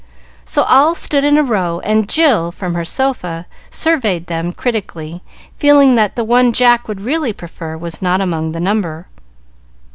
So 0.45 0.63
all 0.63 0.95
stood 0.95 1.23
in 1.23 1.37
a 1.37 1.43
row, 1.43 1.79
and 1.81 2.09
Jill, 2.09 2.51
from 2.51 2.73
her 2.73 2.83
sofa, 2.83 3.45
surveyed 3.69 4.25
them 4.25 4.51
critically, 4.51 5.21
feeling 5.57 5.93
that 5.93 6.15
the 6.15 6.23
one 6.23 6.53
Jack 6.53 6.87
would 6.87 7.01
really 7.01 7.33
prefer 7.33 7.77
was 7.77 8.01
not 8.01 8.19
among 8.19 8.51
the 8.53 8.59
number. 8.59 9.05